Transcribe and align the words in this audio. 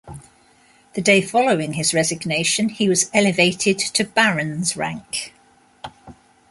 The 0.95 1.01
day 1.03 1.21
following 1.21 1.73
his 1.73 1.93
resignation, 1.93 2.69
he 2.69 2.89
was 2.89 3.11
elevated 3.13 3.77
to 3.77 4.03
barons' 4.03 4.75
rank. 4.75 5.31